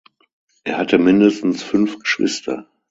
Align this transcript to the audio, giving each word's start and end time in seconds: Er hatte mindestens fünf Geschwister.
Er 0.63 0.79
hatte 0.79 0.97
mindestens 0.97 1.61
fünf 1.61 1.99
Geschwister. 1.99 2.67